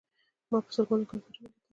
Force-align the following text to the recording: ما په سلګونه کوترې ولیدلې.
ما 0.49 0.57
په 0.65 0.69
سلګونه 0.75 1.05
کوترې 1.09 1.29
ولیدلې. 1.41 1.57